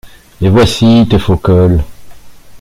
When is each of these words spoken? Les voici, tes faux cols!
Les 0.39 0.49
voici, 0.49 1.05
tes 1.07 1.19
faux 1.19 1.37
cols! 1.37 1.83